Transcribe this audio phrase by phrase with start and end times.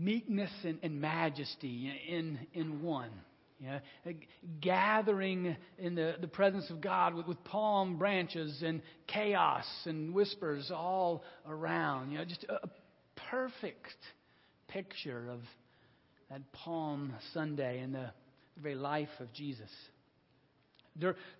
[0.00, 3.10] meekness and, and majesty in, in one.
[3.62, 3.80] Yeah,
[4.62, 10.70] gathering in the, the presence of God with, with palm branches and chaos and whispers
[10.74, 12.10] all around.
[12.10, 12.70] You know, just a, a
[13.30, 13.94] perfect
[14.68, 15.40] picture of
[16.30, 18.10] that Palm Sunday the,
[18.56, 19.68] the very life of Jesus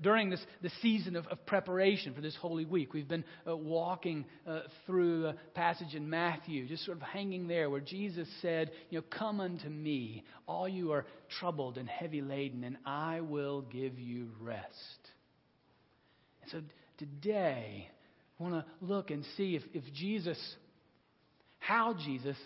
[0.00, 2.94] during this, this season of, of, preparation for this Holy Week.
[2.94, 7.68] We've been uh, walking uh, through a passage in Matthew, just sort of hanging there,
[7.68, 11.04] where Jesus said, You know, come unto me, all you are
[11.38, 14.68] troubled and heavy laden, and I will give you rest.
[16.42, 16.62] And so
[16.98, 17.90] today,
[18.38, 20.38] I want to look and see if, if Jesus,
[21.58, 22.36] how Jesus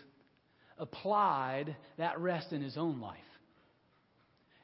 [0.78, 3.18] applied that rest in his own life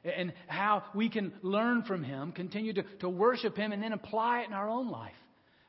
[0.03, 4.41] and how we can learn from him, continue to, to worship him, and then apply
[4.41, 5.13] it in our own life.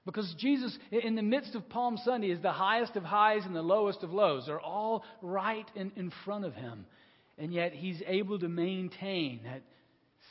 [0.05, 3.63] Because Jesus, in the midst of Palm Sunday, is the highest of highs and the
[3.63, 4.45] lowest of lows.
[4.47, 6.87] They're all right in, in front of him.
[7.39, 9.63] And yet, he's able to maintain that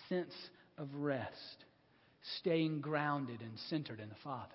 [0.10, 0.34] sense
[0.78, 1.66] of rest,
[2.40, 4.54] staying grounded and centered in the Father.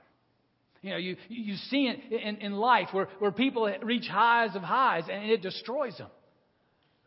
[0.82, 4.62] You know, you, you see it in, in life where, where people reach highs of
[4.62, 6.10] highs and it destroys them.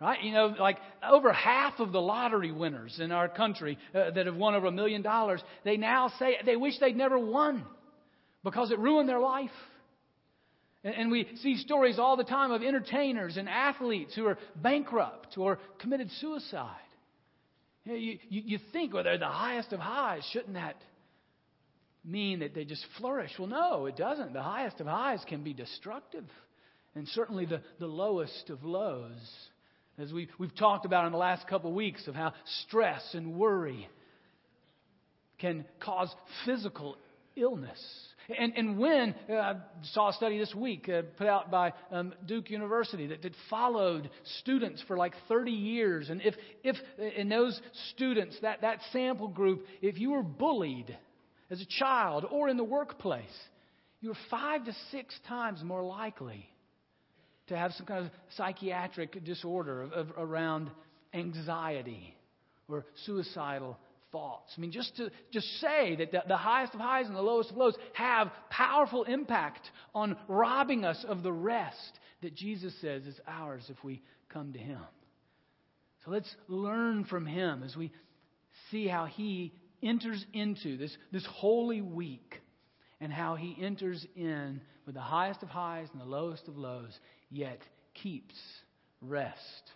[0.01, 0.23] Right?
[0.23, 4.35] You know, like over half of the lottery winners in our country uh, that have
[4.35, 7.65] won over a million dollars, they now say they wish they'd never won
[8.43, 9.49] because it ruined their life.
[10.85, 15.37] And, and we see stories all the time of entertainers and athletes who are bankrupt
[15.37, 16.77] or committed suicide.
[17.83, 20.23] You, know, you, you, you think, well, they're the highest of highs.
[20.31, 20.77] Shouldn't that
[22.05, 23.31] mean that they just flourish?
[23.37, 24.31] Well, no, it doesn't.
[24.31, 26.23] The highest of highs can be destructive,
[26.95, 29.48] and certainly the, the lowest of lows
[29.99, 32.33] as we, we've talked about in the last couple of weeks of how
[32.63, 33.87] stress and worry
[35.39, 36.13] can cause
[36.45, 36.97] physical
[37.35, 37.79] illness.
[38.37, 39.55] And, and when, uh, I
[39.93, 44.09] saw a study this week uh, put out by um, Duke University that, that followed
[44.39, 46.09] students for like 30 years.
[46.09, 46.75] And if, if
[47.17, 47.59] in those
[47.95, 50.95] students, that, that sample group, if you were bullied
[51.49, 53.25] as a child or in the workplace,
[54.01, 56.47] you were five to six times more likely
[57.49, 60.71] to have some kind of psychiatric disorder of, of, around
[61.13, 62.15] anxiety
[62.67, 63.77] or suicidal
[64.11, 64.53] thoughts.
[64.57, 67.51] I mean, just to just say that the, the highest of highs and the lowest
[67.51, 73.19] of lows have powerful impact on robbing us of the rest that Jesus says is
[73.27, 74.81] ours if we come to Him.
[76.05, 77.91] So let's learn from Him as we
[78.71, 82.38] see how He enters into this, this holy week
[83.01, 86.97] and how He enters in with the highest of highs and the lowest of lows
[87.29, 87.59] yet
[87.93, 88.35] keeps
[89.01, 89.71] rest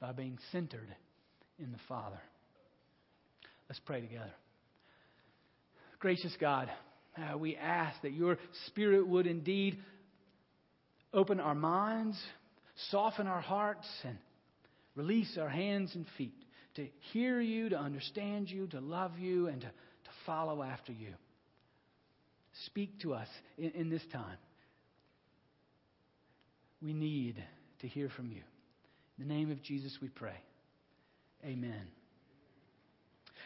[0.00, 0.94] by being centered
[1.58, 2.20] in the Father.
[3.68, 4.32] Let's pray together.
[5.98, 6.68] Gracious God,
[7.16, 8.36] uh, we ask that your
[8.66, 9.78] Spirit would indeed
[11.14, 12.18] open our minds,
[12.90, 14.18] soften our hearts, and
[14.96, 16.34] release our hands and feet
[16.74, 21.12] to hear you, to understand you, to love you, and to, to follow after you.
[22.66, 24.38] Speak to us in, in this time
[26.82, 27.42] we need
[27.80, 28.42] to hear from you.
[29.18, 30.36] In the name of Jesus, we pray.
[31.44, 31.86] Amen.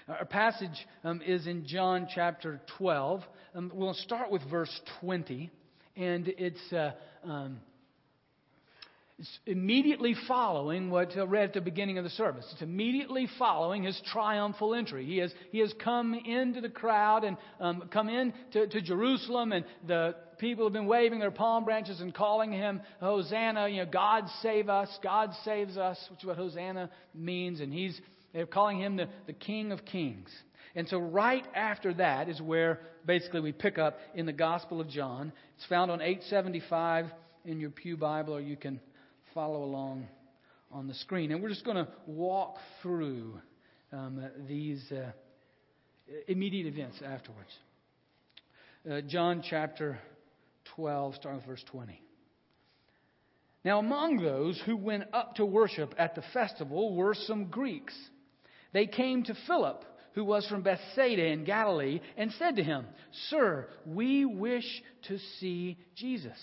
[0.09, 3.23] Our passage um, is in John chapter 12.
[3.55, 5.51] Um, we'll start with verse 20,
[5.97, 6.93] and it's, uh,
[7.25, 7.59] um,
[9.19, 12.47] it's immediately following what I read at the beginning of the service.
[12.53, 15.07] It's immediately following his triumphal entry.
[15.07, 19.65] He has, he has come into the crowd and um, come into to Jerusalem, and
[19.87, 23.69] the people have been waving their palm branches and calling him Hosanna.
[23.69, 27.61] You know, God save us, God saves us, which is what Hosanna means.
[27.61, 27.99] And he's
[28.35, 30.29] they're calling him the, the King of Kings.
[30.75, 34.91] And so, right after that is where basically we pick up in the Gospel of
[34.91, 35.33] John.
[35.57, 37.07] It's found on 875
[37.47, 38.79] in your Pew Bible, or you can
[39.37, 40.09] follow along
[40.73, 41.31] on the screen.
[41.31, 43.39] And we're just going to walk through
[43.93, 45.13] um, these uh,
[46.27, 47.51] immediate events afterwards.
[48.91, 49.99] Uh, John chapter
[50.75, 52.01] 12, starting with verse 20.
[53.63, 57.95] Now, among those who went up to worship at the festival were some Greeks.
[58.73, 59.85] They came to Philip,
[60.15, 62.87] who was from Bethsaida in Galilee, and said to him,
[63.29, 64.65] Sir, we wish
[65.09, 66.39] to see Jesus.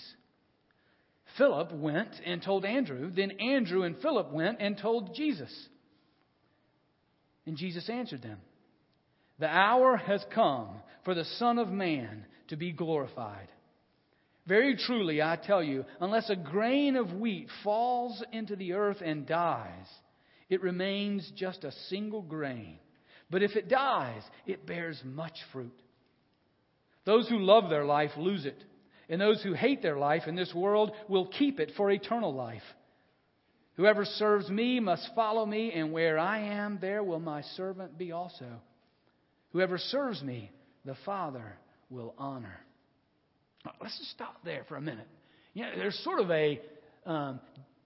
[1.37, 3.11] Philip went and told Andrew.
[3.11, 5.51] Then Andrew and Philip went and told Jesus.
[7.45, 8.39] And Jesus answered them,
[9.39, 10.69] The hour has come
[11.03, 13.47] for the Son of Man to be glorified.
[14.45, 19.25] Very truly, I tell you, unless a grain of wheat falls into the earth and
[19.25, 19.87] dies,
[20.49, 22.77] it remains just a single grain.
[23.29, 25.73] But if it dies, it bears much fruit.
[27.05, 28.63] Those who love their life lose it,
[29.09, 32.63] and those who hate their life in this world will keep it for eternal life.
[33.75, 38.11] Whoever serves me must follow me, and where I am, there will my servant be
[38.11, 38.45] also.
[39.51, 40.51] Whoever serves me,
[40.85, 41.57] the Father
[41.89, 42.59] will honor.
[43.81, 45.07] Let's just stop there for a minute.
[45.53, 46.59] You know, there's sort of a
[47.05, 47.39] um,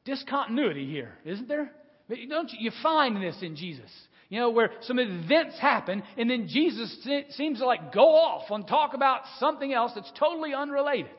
[0.05, 1.71] discontinuity here, isn't there?
[2.09, 3.91] Don't you, you find this in Jesus?
[4.29, 6.97] You know, where some events happen, and then Jesus
[7.29, 11.11] seems to like go off and talk about something else that's totally unrelated.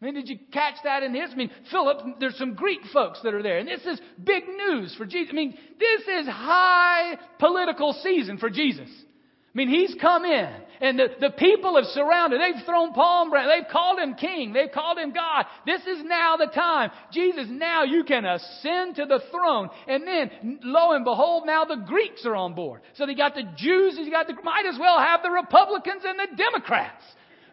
[0.00, 1.30] I mean, did you catch that in his?
[1.32, 4.94] I mean, Philip, there's some Greek folks that are there, and this is big news
[4.96, 5.30] for Jesus.
[5.32, 8.88] I mean, this is high political season for Jesus.
[8.88, 12.40] I mean, he's come in, and the, the people have surrounded.
[12.40, 13.52] They've thrown palm branches.
[13.56, 14.52] They've called him king.
[14.52, 15.46] They've called him God.
[15.66, 16.90] This is now the time.
[17.12, 19.70] Jesus, now you can ascend to the throne.
[19.86, 22.82] And then, lo and behold, now the Greeks are on board.
[22.94, 26.18] So they got the Jews, you got the, might as well have the Republicans and
[26.18, 27.02] the Democrats.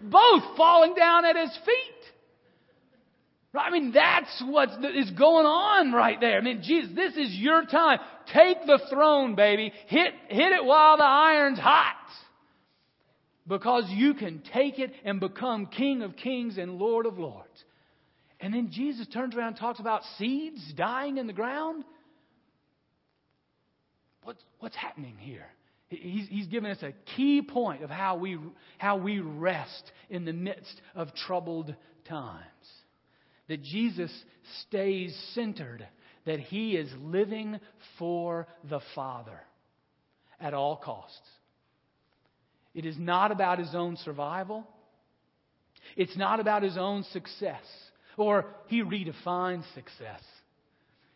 [0.01, 1.95] Both falling down at his feet.
[3.57, 6.37] I mean, that's what is going on right there.
[6.37, 7.99] I mean, Jesus, this is your time.
[8.33, 9.71] Take the throne, baby.
[9.87, 11.94] Hit, hit it while the iron's hot.
[13.47, 17.63] Because you can take it and become King of kings and Lord of lords.
[18.39, 21.83] And then Jesus turns around and talks about seeds dying in the ground.
[24.23, 25.45] What's, what's happening here?
[25.87, 28.39] He's, he's given us a key point of how we,
[28.79, 31.75] how we rest in the midst of troubled
[32.07, 32.41] times
[33.47, 34.11] that Jesus
[34.67, 35.87] stays centered,
[36.25, 37.59] that he is living
[37.99, 39.39] for the Father
[40.39, 41.27] at all costs.
[42.75, 44.67] It is not about his own survival.
[45.95, 47.63] It's not about his own success.
[48.17, 50.21] Or he redefines success.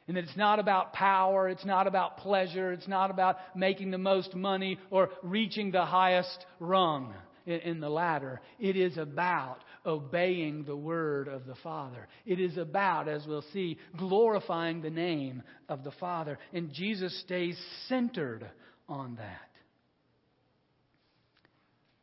[0.08, 4.00] And that it's not about power, it's not about pleasure, it's not about making the
[4.00, 7.14] most money or reaching the highest rung
[7.46, 8.42] in the ladder.
[8.60, 12.08] It is about obeying the word of the Father.
[12.26, 16.40] It is about, as we'll see, glorifying the name of the Father.
[16.54, 17.58] And Jesus stays
[17.88, 18.50] centered
[18.88, 19.49] on that.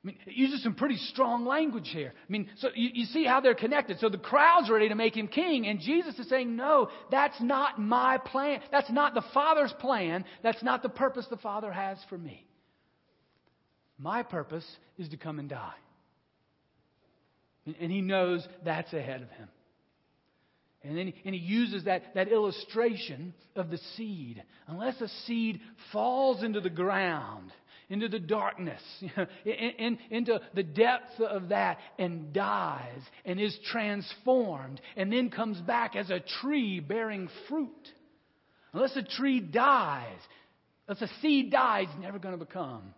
[0.06, 2.12] I mean, it uses some pretty strong language here.
[2.16, 3.98] I mean, so you, you, see how they're connected.
[3.98, 7.80] So the crowd's ready to make him king, and Jesus is saying, No, that's not
[7.80, 8.60] my plan.
[8.70, 10.24] That's not the Father's plan.
[10.44, 12.46] That's not the purpose the Father has for me.
[13.98, 14.64] My purpose
[14.96, 15.74] is to come and die.
[17.80, 19.48] And he knows that's ahead of him.
[20.84, 24.40] And then he, and he uses that, that illustration of the seed.
[24.68, 25.60] Unless a seed
[25.92, 27.50] falls into the ground,
[27.88, 28.82] into the darkness,
[29.44, 35.60] in, in, into the depths of that, and dies and is transformed, and then comes
[35.60, 37.70] back as a tree bearing fruit.
[38.72, 40.18] Unless a tree dies,
[40.88, 42.94] unless a seed dies, it's never going to become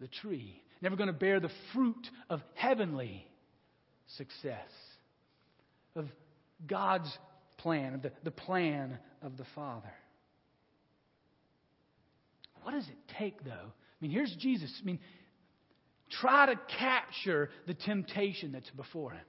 [0.00, 3.26] the tree, never going to bear the fruit of heavenly
[4.16, 4.70] success,
[5.96, 6.06] of
[6.66, 7.12] God's
[7.58, 9.92] plan, of the, the plan of the Father.
[12.62, 13.72] What does it take, though?
[14.00, 14.72] I mean, here's Jesus.
[14.80, 14.98] I mean,
[16.20, 19.20] try to capture the temptation that's before him.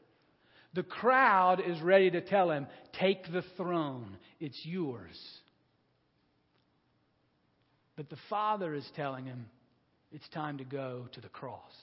[0.74, 2.68] The crowd is ready to tell him,
[3.00, 5.20] Take the throne, it's yours.
[7.98, 9.48] But the Father is telling him,
[10.14, 11.74] It's time to go to the cross.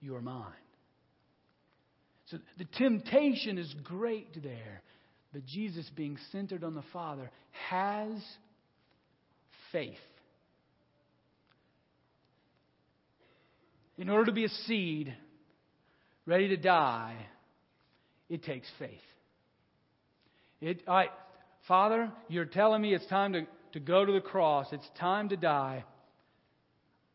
[0.00, 0.46] You are mine.
[2.30, 4.82] So the temptation is great there.
[5.32, 7.30] But Jesus, being centered on the Father,
[7.68, 8.10] has
[9.72, 9.98] faith.
[14.00, 15.14] In order to be a seed
[16.24, 17.16] ready to die,
[18.30, 18.98] it takes faith.
[20.62, 20.82] It,
[21.68, 25.36] Father, you're telling me it's time to, to go to the cross, it's time to
[25.36, 25.84] die.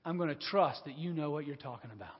[0.06, 2.14] I'm going to trust that you know what you're talking about.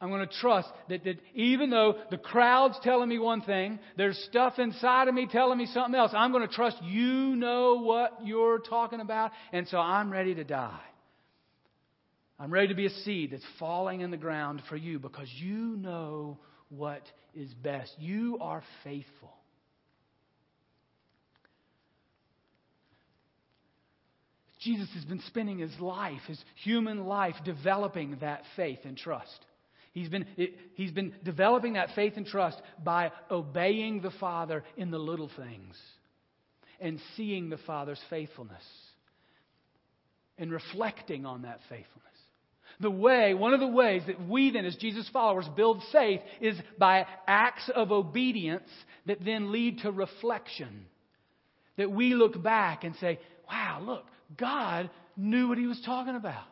[0.00, 4.16] I'm going to trust that, that even though the crowd's telling me one thing, there's
[4.30, 8.24] stuff inside of me telling me something else, I'm going to trust you know what
[8.24, 10.80] you're talking about, and so I'm ready to die.
[12.42, 15.76] I'm ready to be a seed that's falling in the ground for you because you
[15.76, 16.38] know
[16.70, 17.02] what
[17.36, 17.94] is best.
[18.00, 19.32] You are faithful.
[24.60, 29.46] Jesus has been spending his life, his human life, developing that faith and trust.
[29.92, 30.26] He's been,
[30.74, 35.76] he's been developing that faith and trust by obeying the Father in the little things
[36.80, 38.64] and seeing the Father's faithfulness
[40.38, 42.02] and reflecting on that faithfulness.
[42.80, 46.56] The way, one of the ways that we then, as Jesus followers, build faith is
[46.78, 48.68] by acts of obedience
[49.06, 50.86] that then lead to reflection.
[51.76, 54.04] That we look back and say, wow, look,
[54.38, 56.44] God knew what he was talking about.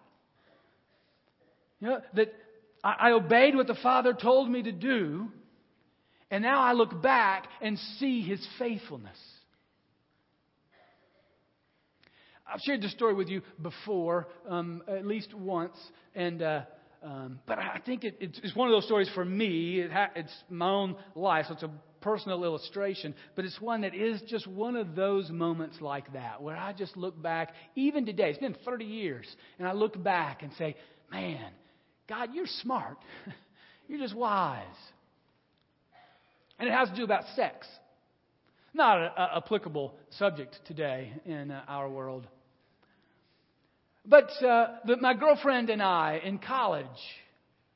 [1.81, 2.33] You know, that
[2.85, 5.29] I, obeyed what the Father told me to do,
[6.31, 9.19] And now I look back and see his faithfulness.
[12.53, 15.77] I've shared this story with you before, um, at least once,
[16.15, 16.63] and uh,
[17.03, 19.81] um, but I think it, it's, it's, one of those stories for me.
[19.81, 23.95] It ha- it's my own life, so it's a personal illustration, but it's one that
[23.95, 28.31] is just one of those moments like that where I just look back, even today.
[28.31, 29.27] It's been 30 years,
[29.59, 30.77] and I look back and say,
[31.11, 31.51] "Man,
[32.09, 32.99] God, you're smart.
[33.89, 34.65] you're just wise."
[36.59, 37.67] And it has to do about sex.
[38.75, 42.27] Not an applicable subject today in uh, our world.
[44.05, 46.87] But uh, the, my girlfriend and I in college,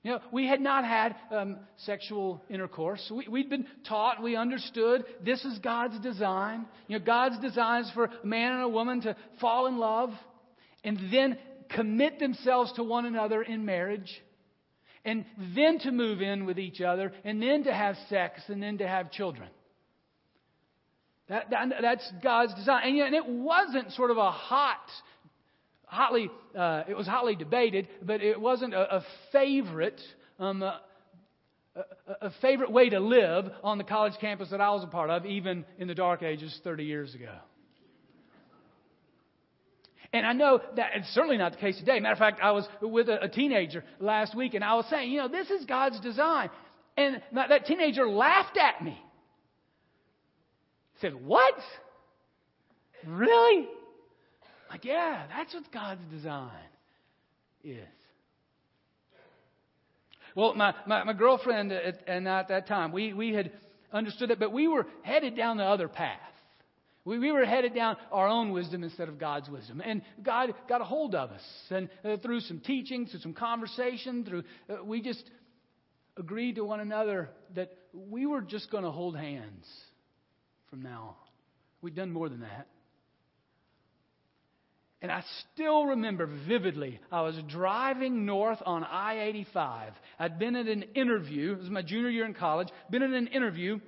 [0.02, 3.11] you know, we had not had um, sexual intercourse.
[3.14, 6.66] We, we'd been taught, we understood this is God's design.
[6.88, 10.11] You know, God's design is for a man and a woman to fall in love
[10.83, 11.38] and then
[11.71, 14.23] commit themselves to one another in marriage
[15.07, 18.78] and then to move in with each other and then to have sex and then
[18.78, 19.49] to have children.
[21.28, 22.83] That, that, that's God's design.
[22.85, 24.87] And, you know, and it wasn't sort of a hot
[25.94, 30.00] hotly, uh, it was hotly debated, but it wasn't a, a favorite,
[30.38, 30.80] um, a,
[31.76, 31.82] a,
[32.22, 35.24] a favorite way to live on the college campus that I was a part of,
[35.24, 37.32] even in the dark ages 30 years ago.
[40.12, 41.98] And I know that it's certainly not the case today.
[41.98, 45.10] Matter of fact, I was with a, a teenager last week, and I was saying,
[45.10, 46.50] you know, this is God's design.
[46.96, 48.96] And that teenager laughed at me.
[51.00, 51.54] Said, What?
[53.04, 53.66] Really?
[54.75, 56.50] Like, yeah, that's what God's design
[57.62, 57.78] is.
[60.35, 63.52] Well, my, my, my girlfriend at, and at that time, we, we had
[63.93, 66.19] understood it, but we were headed down the other path.
[67.04, 69.81] We, we were headed down our own wisdom instead of God's wisdom.
[69.81, 71.45] And God got a hold of us.
[71.71, 75.23] And uh, through some teaching, through some conversation, through, uh, we just
[76.16, 79.69] agreed to one another that we were just going to hold hands
[80.69, 81.14] from now on.
[81.81, 82.66] We'd done more than that.
[85.04, 89.92] And I still remember vividly, I was driving north on I 85.
[90.18, 93.26] I'd been at an interview, it was my junior year in college, been at an
[93.26, 93.80] interview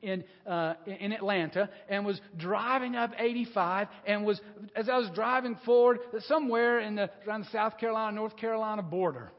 [0.00, 4.40] in, uh, in Atlanta and was driving up 85 and was,
[4.74, 9.30] as I was driving forward, somewhere in the, around the South Carolina, North Carolina border.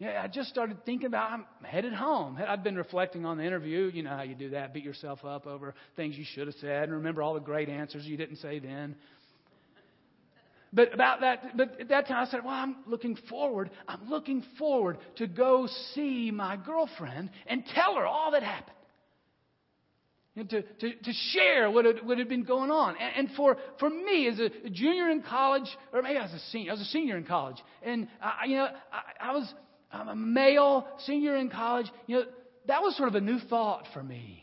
[0.00, 2.36] Yeah, I just started thinking about I'm headed home.
[2.44, 3.88] I'd been reflecting on the interview.
[3.94, 6.82] You know how you do that, beat yourself up over things you should have said
[6.88, 8.96] and remember all the great answers you didn't say then.
[10.72, 13.70] But about that, but at that time I said, well, I'm looking forward.
[13.86, 18.76] I'm looking forward to go see my girlfriend and tell her all that happened.
[20.34, 22.96] And to, to, to share what had, what had been going on.
[22.98, 26.38] And, and for, for me, as a junior in college, or maybe I was a
[26.50, 27.58] senior, I was a senior in college.
[27.82, 29.52] And, I, you know, I, I was
[29.92, 31.86] I'm a male, senior in college.
[32.06, 32.24] You know,
[32.66, 34.42] that was sort of a new thought for me.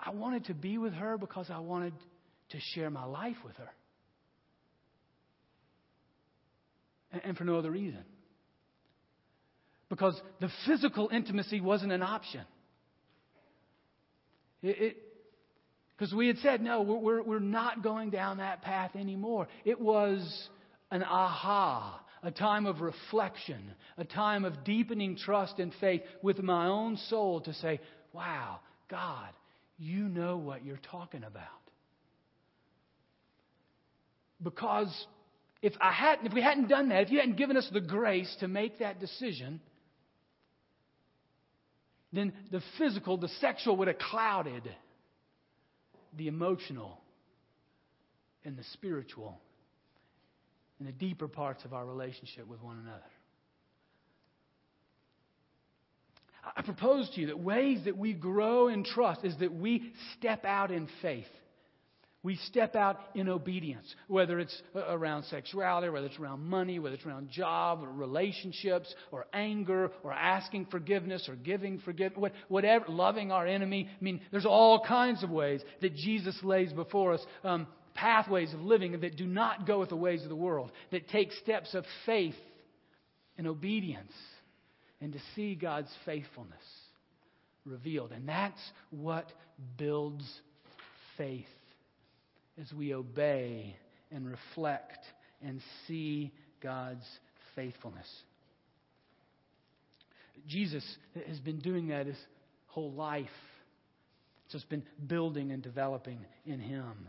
[0.00, 1.92] I wanted to be with her because I wanted
[2.50, 3.68] to share my life with her.
[7.24, 8.04] And for no other reason.
[9.88, 12.42] Because the physical intimacy wasn't an option.
[14.62, 14.96] It,
[15.96, 19.46] because we had said, no, we're, we're not going down that path anymore.
[19.64, 20.48] It was
[20.90, 26.66] an aha, a time of reflection, a time of deepening trust and faith with my
[26.66, 27.80] own soul to say,
[28.12, 29.28] wow, God,
[29.78, 31.44] you know what you're talking about.
[34.42, 34.92] Because
[35.62, 38.34] if I hadn't, if we hadn't done that, if you hadn't given us the grace
[38.40, 39.60] to make that decision,
[42.12, 44.68] then the physical, the sexual would have clouded
[46.18, 47.00] the emotional
[48.44, 49.40] and the spiritual
[50.78, 53.02] and the deeper parts of our relationship with one another.
[56.56, 60.44] I propose to you that ways that we grow in trust is that we step
[60.44, 61.24] out in faith.
[62.24, 67.04] We step out in obedience, whether it's around sexuality, whether it's around money, whether it's
[67.04, 73.44] around job or relationships or anger or asking forgiveness or giving forgiveness, whatever, loving our
[73.44, 73.88] enemy.
[73.90, 77.26] I mean, there's all kinds of ways that Jesus lays before us.
[77.42, 81.08] Um, pathways of living that do not go with the ways of the world, that
[81.08, 82.36] take steps of faith
[83.36, 84.12] and obedience
[85.00, 86.62] and to see God's faithfulness
[87.66, 88.12] revealed.
[88.12, 88.60] And that's
[88.90, 89.26] what
[89.76, 90.24] builds
[91.18, 91.44] faith
[92.60, 93.76] as we obey
[94.10, 94.98] and reflect
[95.42, 96.32] and see
[96.62, 97.06] God's
[97.54, 98.08] faithfulness.
[100.48, 100.84] Jesus
[101.26, 102.16] has been doing that his
[102.68, 103.26] whole life.
[104.44, 107.08] It's just been building and developing in him.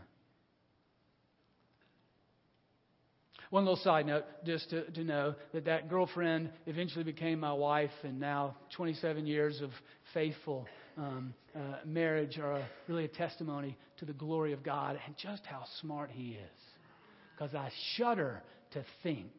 [3.50, 7.92] One little side note, just to, to know that that girlfriend eventually became my wife,
[8.02, 9.70] and now 27 years of
[10.12, 15.16] faithful um, uh, marriage are a, really a testimony to the glory of God and
[15.16, 16.60] just how smart He is.
[17.36, 19.32] Because I shudder to think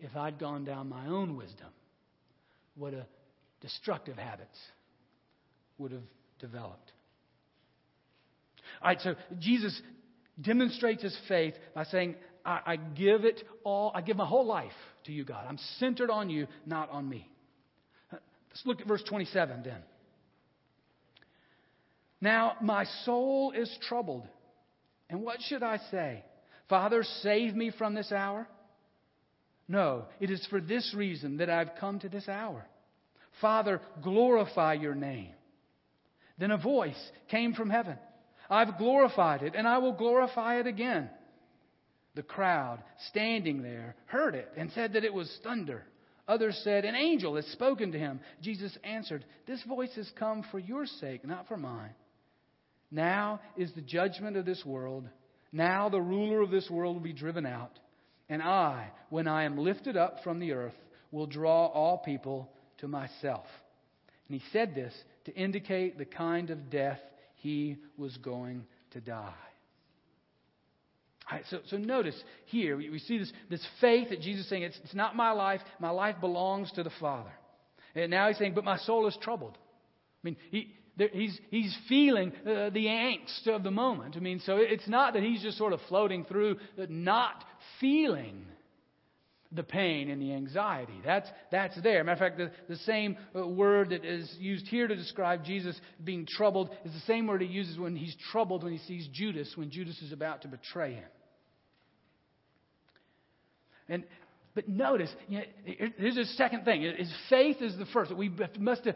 [0.00, 1.68] if I'd gone down my own wisdom,
[2.76, 3.06] what a
[3.60, 4.58] destructive habits
[5.78, 6.02] would have
[6.38, 6.92] developed.
[8.82, 9.80] All right, so Jesus
[10.40, 14.70] demonstrates his faith by saying, I, I, give it all, I give my whole life
[15.04, 15.44] to you, God.
[15.48, 17.28] I'm centered on you, not on me.
[18.12, 19.82] Let's look at verse 27 then.
[22.20, 24.26] Now my soul is troubled.
[25.10, 26.24] And what should I say?
[26.68, 28.46] Father, save me from this hour?
[29.68, 32.66] No, it is for this reason that I've come to this hour.
[33.40, 35.32] Father, glorify your name.
[36.38, 36.98] Then a voice
[37.30, 37.98] came from heaven.
[38.50, 41.10] I've glorified it, and I will glorify it again.
[42.14, 45.84] The crowd standing there heard it and said that it was thunder.
[46.26, 48.20] Others said, An angel has spoken to him.
[48.42, 51.94] Jesus answered, This voice has come for your sake, not for mine.
[52.90, 55.08] Now is the judgment of this world.
[55.52, 57.78] Now the ruler of this world will be driven out.
[58.28, 60.74] And I, when I am lifted up from the earth,
[61.10, 63.46] will draw all people to myself.
[64.28, 64.92] And he said this
[65.24, 67.00] to indicate the kind of death
[67.36, 69.32] he was going to die.
[71.30, 74.78] Right, so, so notice here, we, see this, this faith that Jesus is saying, it's,
[74.82, 77.30] it's not my life, my life belongs to the Father.
[77.94, 79.56] And now he's saying, but my soul is troubled.
[79.56, 80.74] I mean, he,
[81.12, 84.16] he's, he's feeling uh, the angst of the moment.
[84.16, 87.44] I mean, so it's not that he's just sort of floating through, uh, not
[87.80, 88.46] feeling
[89.52, 91.00] the pain and the anxiety.
[91.04, 92.04] That's, that's there.
[92.04, 95.80] Matter of fact, the, the same uh, word that is used here to describe Jesus
[96.04, 99.52] being troubled is the same word he uses when he's troubled when he sees Judas,
[99.56, 101.08] when Judas is about to betray him.
[103.88, 104.04] And
[104.58, 105.44] but notice, you know,
[105.98, 108.12] here's a second thing: is faith is the first.
[108.12, 108.92] We must uh,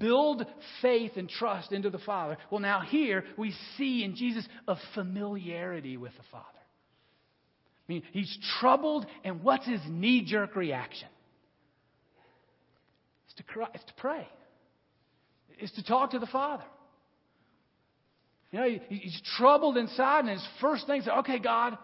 [0.00, 0.44] build
[0.82, 2.36] faith and trust into the Father.
[2.50, 6.44] Well, now here we see in Jesus a familiarity with the Father.
[6.48, 11.06] I mean, he's troubled, and what's his knee jerk reaction?
[13.26, 14.26] It's to, cry, it's to pray,
[15.60, 16.64] it's to talk to the Father.
[18.50, 21.78] You know, he's troubled inside, and his first thing is, okay, God.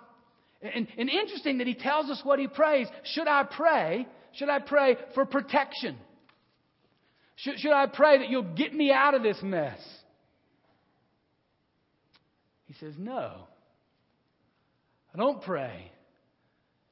[0.62, 2.86] And, and interesting that he tells us what he prays.
[3.14, 4.06] Should I pray?
[4.34, 5.96] Should I pray for protection?
[7.36, 9.78] Should, should I pray that you'll get me out of this mess?
[12.66, 13.46] He says, No.
[15.12, 15.90] I don't pray.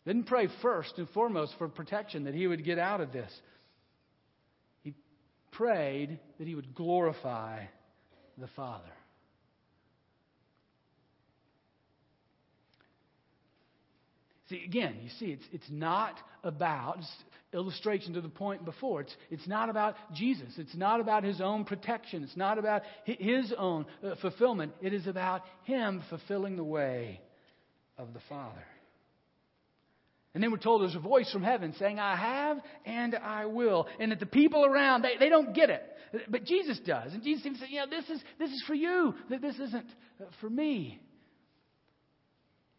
[0.05, 3.31] Didn't pray first and foremost for protection that he would get out of this.
[4.83, 4.95] He
[5.53, 7.65] prayed that he would glorify
[8.39, 8.91] the Father.
[14.49, 17.01] See, again, you see, it's, it's not about,
[17.53, 20.55] illustration to the point before, it's, it's not about Jesus.
[20.57, 22.23] It's not about his own protection.
[22.23, 24.73] It's not about his own uh, fulfillment.
[24.81, 27.21] It is about him fulfilling the way
[27.99, 28.65] of the Father.
[30.35, 33.87] And then we're told there's a voice from heaven saying, I have and I will.
[33.99, 35.83] And that the people around, they, they don't get it.
[36.29, 37.13] But Jesus does.
[37.13, 39.15] And Jesus seems to say, you know, this is, this is for you.
[39.29, 39.87] This isn't
[40.21, 41.01] uh, for me.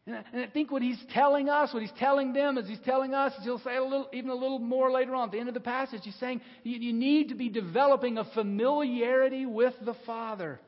[0.05, 3.33] And I, think what he's telling us, what he's telling them, as he's telling us,
[3.37, 5.53] as he'll say a little, even a little more later on at the end of
[5.53, 6.01] the passage.
[6.03, 10.59] He's saying you, you need to be developing a familiarity with the Father.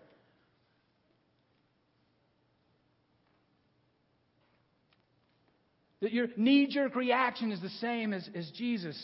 [6.02, 9.00] That your knee jerk reaction is the same as, as Jesus.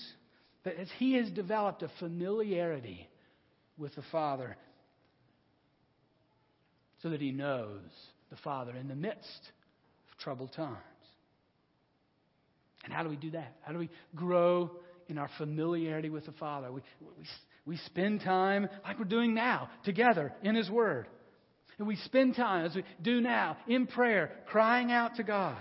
[0.65, 3.07] That as he has developed a familiarity
[3.77, 4.55] with the Father,
[7.01, 7.81] so that he knows
[8.29, 9.51] the Father in the midst
[10.19, 10.77] troubled times.
[12.83, 13.55] And how do we do that?
[13.61, 14.71] How do we grow
[15.07, 16.71] in our familiarity with the Father?
[16.71, 17.25] We, we,
[17.65, 21.07] we spend time like we're doing now together in His Word.
[21.77, 25.57] And we spend time, as we do now, in prayer, crying out to God.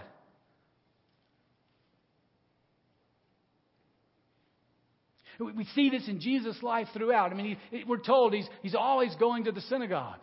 [5.39, 7.31] We see this in Jesus' life throughout.
[7.31, 10.21] I mean, he, we're told he's, he's always going to the synagogue.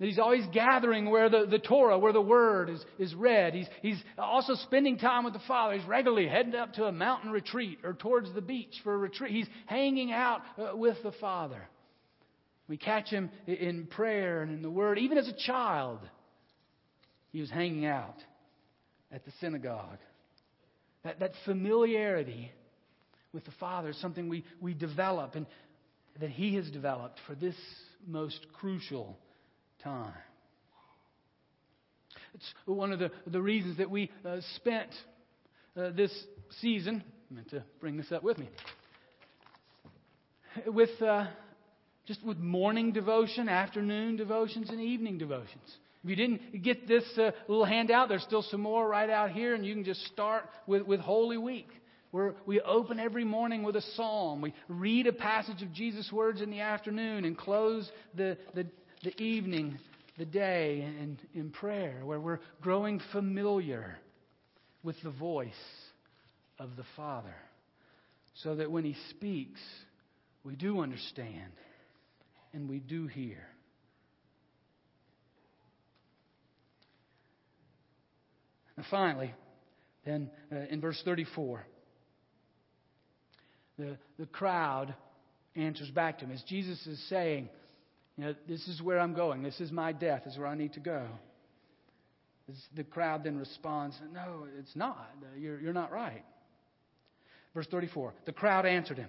[0.00, 3.54] That he's always gathering where the, the Torah, where the Word is, is read.
[3.54, 5.74] He's, he's also spending time with the Father.
[5.74, 9.32] He's regularly heading up to a mountain retreat or towards the beach for a retreat.
[9.32, 11.68] He's hanging out uh, with the Father.
[12.66, 14.98] We catch him in prayer and in the Word.
[14.98, 16.00] Even as a child,
[17.30, 18.16] he was hanging out
[19.12, 19.98] at the synagogue.
[21.04, 22.50] That, that familiarity
[23.34, 25.46] with the Father is something we, we develop and
[26.20, 27.54] that He has developed for this
[28.06, 29.18] most crucial
[29.82, 30.12] time.
[32.34, 34.90] It's one of the, the reasons that we uh, spent
[35.76, 36.12] uh, this
[36.60, 38.48] season, I meant to bring this up with me,
[40.66, 41.26] with uh,
[42.06, 45.62] just with morning devotion, afternoon devotions, and evening devotions.
[46.02, 49.54] If you didn't get this uh, little handout, there's still some more right out here,
[49.54, 51.68] and you can just start with, with Holy Week.
[52.10, 54.40] Where we open every morning with a psalm.
[54.40, 58.66] We read a passage of Jesus' words in the afternoon and close the, the,
[59.02, 59.78] the evening,
[60.18, 63.98] the day, and in prayer, where we're growing familiar
[64.82, 65.52] with the voice
[66.58, 67.34] of the Father.
[68.42, 69.60] So that when He speaks,
[70.44, 71.52] we do understand
[72.52, 73.46] and we do hear.
[78.76, 79.34] And finally,
[80.06, 81.66] then uh, in verse 34,
[83.78, 84.94] the, the crowd
[85.54, 86.32] answers back to him.
[86.32, 87.50] As Jesus is saying,
[88.16, 89.42] you know, this is where I'm going.
[89.42, 90.22] This is my death.
[90.24, 91.06] This is where I need to go.
[92.74, 95.10] The crowd then responds, No, it's not.
[95.38, 96.24] You're, you're not right.
[97.54, 99.08] Verse 34 The crowd answered him,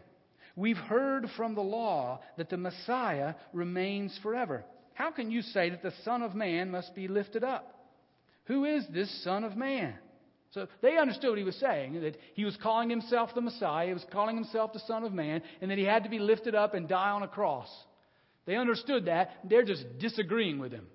[0.56, 4.64] We've heard from the law that the Messiah remains forever.
[4.94, 7.90] How can you say that the Son of Man must be lifted up?
[8.46, 9.94] Who is this Son of Man?
[10.52, 13.94] So they understood what he was saying, that he was calling himself the Messiah, he
[13.94, 16.74] was calling himself the Son of Man, and that he had to be lifted up
[16.74, 17.70] and die on a cross.
[18.46, 19.32] They understood that.
[19.44, 20.88] They're just disagreeing with him,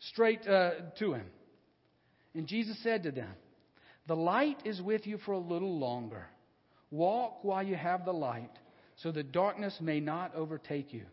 [0.00, 1.26] straight uh, to him.
[2.34, 3.30] And Jesus said to them,
[4.06, 6.26] The light is with you for a little longer.
[6.90, 8.50] Walk while you have the light
[8.96, 11.04] so that darkness may not overtake you.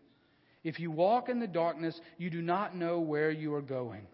[0.64, 4.06] If you walk in the darkness, you do not know where you are going.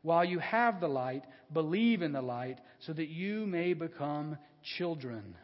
[0.00, 4.38] While you have the light, believe in the light, so that you may become
[4.78, 5.36] children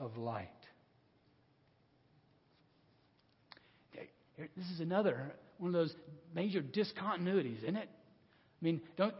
[0.00, 0.48] of light.
[4.36, 5.94] This is another one of those
[6.34, 7.88] major discontinuities, isn't it?
[7.88, 9.14] I mean, don't,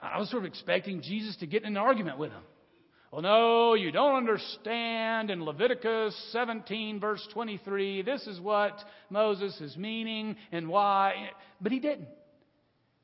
[0.00, 2.42] I was sort of expecting Jesus to get in an argument with him.
[3.10, 5.30] Well, no, you don't understand.
[5.30, 8.76] In Leviticus 17, verse 23, this is what
[9.08, 11.30] Moses is meaning and why.
[11.60, 12.08] But he didn't.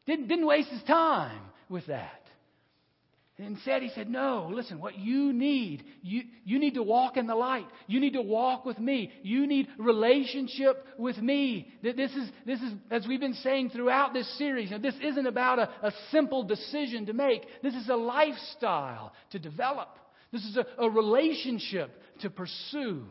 [0.07, 2.20] Didn't, didn't waste his time with that.
[3.43, 7.35] Instead, he said, No, listen, what you need, you, you need to walk in the
[7.35, 7.67] light.
[7.87, 9.13] You need to walk with me.
[9.23, 11.73] You need relationship with me.
[11.83, 15.71] This is, this is as we've been saying throughout this series, this isn't about a,
[15.83, 17.43] a simple decision to make.
[17.63, 19.99] This is a lifestyle to develop.
[20.33, 23.05] This is a, a relationship to pursue.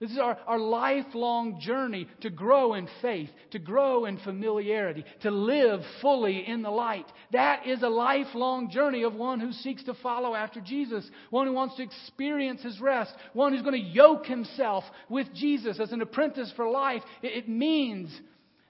[0.00, 5.30] This is our, our lifelong journey to grow in faith, to grow in familiarity, to
[5.32, 7.06] live fully in the light.
[7.32, 11.52] That is a lifelong journey of one who seeks to follow after Jesus, one who
[11.52, 16.00] wants to experience his rest, one who's going to yoke himself with Jesus as an
[16.00, 17.02] apprentice for life.
[17.20, 18.08] It, it means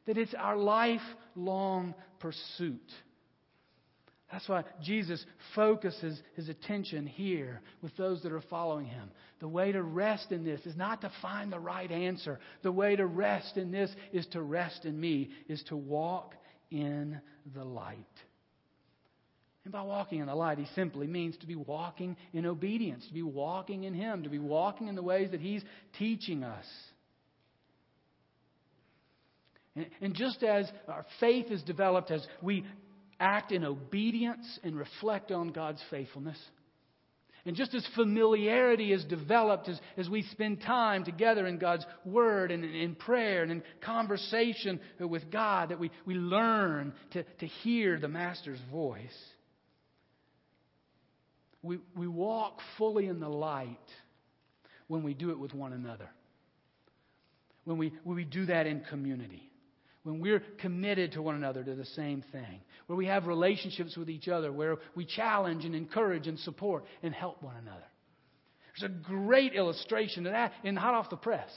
[0.07, 2.81] that it's our lifelong pursuit.
[4.31, 9.11] That's why Jesus focuses his attention here with those that are following him.
[9.41, 12.39] The way to rest in this is not to find the right answer.
[12.63, 16.35] The way to rest in this is to rest in me, is to walk
[16.71, 17.19] in
[17.55, 17.97] the light.
[19.65, 23.15] And by walking in the light, he simply means to be walking in obedience, to
[23.15, 25.63] be walking in him, to be walking in the ways that he's
[25.99, 26.65] teaching us.
[30.01, 32.65] And just as our faith is developed as we
[33.21, 36.39] act in obedience and reflect on God's faithfulness.
[37.45, 42.51] And just as familiarity is developed as, as we spend time together in God's Word
[42.51, 47.99] and in prayer and in conversation with God, that we, we learn to, to hear
[47.99, 49.01] the Master's voice.
[51.63, 53.77] We, we walk fully in the light
[54.89, 56.11] when we do it with one another,
[57.65, 59.49] when we, when we do that in community
[60.03, 64.09] when we're committed to one another to the same thing, where we have relationships with
[64.09, 67.85] each other, where we challenge and encourage and support and help one another.
[68.79, 71.51] There's a great illustration of that in Hot Off the Press.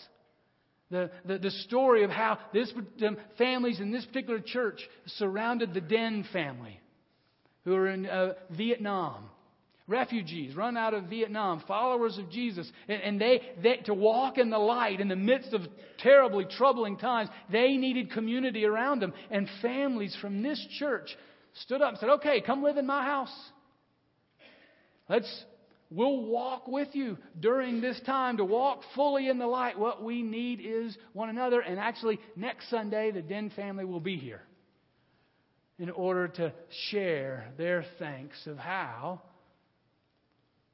[0.90, 2.72] The, the, the story of how this,
[3.38, 6.80] families in this particular church surrounded the Den family
[7.64, 9.30] who are in uh, Vietnam
[9.92, 14.50] refugees run out of Vietnam, followers of Jesus, and, and they, they, to walk in
[14.50, 15.62] the light in the midst of
[16.00, 19.14] terribly troubling times, they needed community around them.
[19.30, 21.16] And families from this church
[21.62, 23.34] stood up and said, Okay, come live in my house.
[25.10, 25.44] Let's,
[25.90, 29.78] we'll walk with you during this time to walk fully in the light.
[29.78, 31.60] What we need is one another.
[31.60, 34.42] And actually, next Sunday, the Den family will be here
[35.78, 36.54] in order to
[36.90, 39.22] share their thanks of how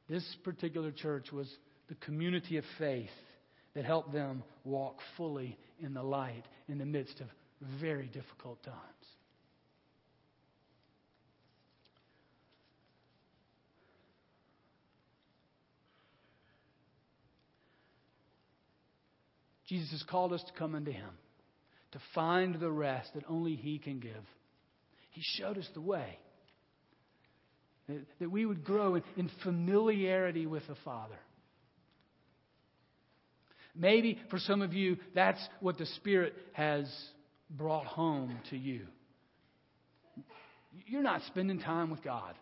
[0.10, 1.48] this particular church was
[1.90, 3.10] the community of faith
[3.74, 7.28] that helped them walk fully in the light in the midst of
[7.80, 8.78] very difficult times.
[19.68, 21.10] Jesus has called us to come unto Him,
[21.92, 24.24] to find the rest that only He can give.
[25.12, 26.18] He showed us the way.
[27.88, 31.16] That, we would grow in, in familiarity with the Father.
[33.76, 36.92] Maybe for some of you, that's what the Spirit has
[37.50, 38.82] brought home to you.
[40.86, 42.36] You're not spending time with God.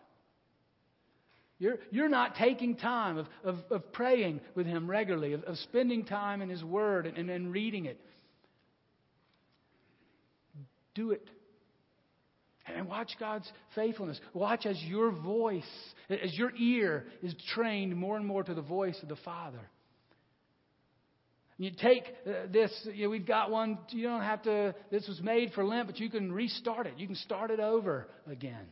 [1.58, 6.04] You're, you're not taking time of, of, of praying with Him regularly, of, of spending
[6.04, 8.00] time in His Word and, and, and reading it.
[10.94, 11.26] Do it.
[12.74, 14.20] And watch God's faithfulness.
[14.34, 15.64] Watch as your voice,
[16.10, 19.70] as your ear is trained more and more to the voice of the Father.
[21.58, 25.20] You take uh, this, you know, we've got one, you don't have to, this was
[25.22, 26.94] made for Lent, but you can restart it.
[26.98, 28.66] You can start it over again.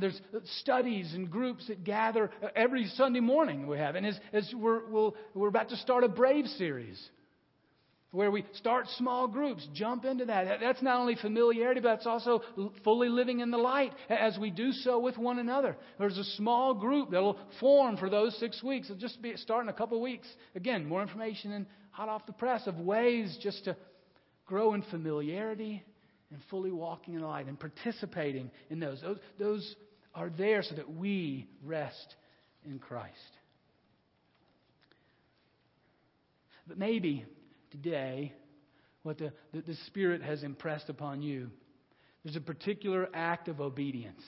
[0.00, 0.20] There's
[0.60, 3.94] studies and groups that gather every Sunday morning we have.
[3.94, 7.00] And as, as we're, we'll, we're about to start a Brave series
[8.14, 10.60] where we start small groups, jump into that.
[10.60, 12.42] That's not only familiarity, but it's also
[12.84, 15.76] fully living in the light as we do so with one another.
[15.98, 18.88] There's a small group that will form for those six weeks.
[18.88, 20.28] It'll just be starting a couple weeks.
[20.54, 23.76] Again, more information and hot off the press of ways just to
[24.46, 25.82] grow in familiarity
[26.30, 29.00] and fully walking in the light and participating in those.
[29.00, 29.76] Those, those
[30.14, 32.14] are there so that we rest
[32.64, 33.10] in Christ.
[36.68, 37.26] But maybe
[37.74, 38.32] today
[39.02, 41.50] what the, the, the, Spirit has impressed upon you.
[42.24, 44.22] There's a particular act of obedience.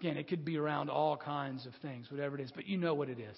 [0.00, 2.94] Again, it could be around all kinds of things, whatever it is, but you know
[2.94, 3.36] what it is.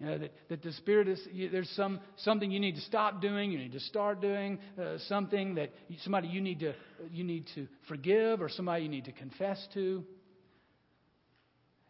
[0.00, 3.20] You know, that, that the Spirit is, you, there's some, something you need to stop
[3.20, 5.70] doing, you need to start doing, uh, something that
[6.02, 6.74] somebody you need, to,
[7.12, 10.04] you need to forgive, or somebody you need to confess to.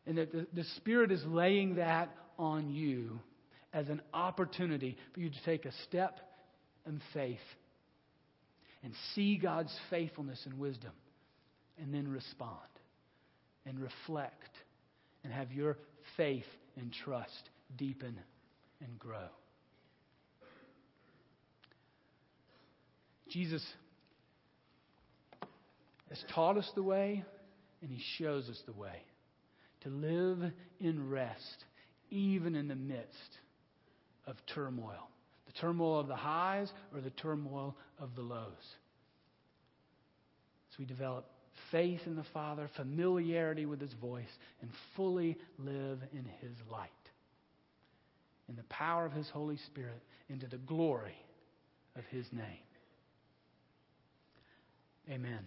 [0.07, 3.21] And that the, the Spirit is laying that on you
[3.75, 6.21] as an opportunity for you to take a step
[6.87, 7.39] in faith
[8.85, 10.93] and see God's faithfulness and wisdom
[11.79, 12.61] and then respond
[13.67, 14.53] and reflect
[15.25, 15.77] and have your
[16.17, 16.45] faith
[16.77, 18.17] and trust deepen
[18.81, 19.29] and grow.
[23.29, 23.65] Jesus
[26.11, 27.25] has taught us the way
[27.83, 29.03] and he shows us the way
[29.81, 31.65] to live in rest
[32.11, 33.39] even in the midst
[34.27, 35.09] of turmoil
[35.47, 38.77] the turmoil of the highs or the turmoil of the lows.
[40.71, 41.27] So we develop
[41.71, 46.91] faith in the Father, familiarity with His voice, and fully live in His light,
[48.49, 51.17] in the power of His Holy Spirit, into the glory
[51.97, 52.43] of His name.
[55.09, 55.47] Amen.